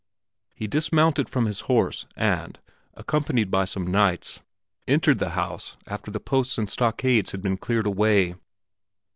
He 0.55 0.65
dismounted 0.65 1.29
from 1.29 1.45
his 1.45 1.59
horse 1.69 2.07
and, 2.15 2.59
accompanied 2.95 3.51
by 3.51 3.65
some 3.65 3.85
knights, 3.85 4.41
entered 4.87 5.19
the 5.19 5.29
house 5.37 5.77
after 5.85 6.09
the 6.09 6.19
posts 6.19 6.57
and 6.57 6.67
stockades 6.67 7.33
had 7.33 7.43
been 7.43 7.55
cleared 7.57 7.85
away. 7.85 8.33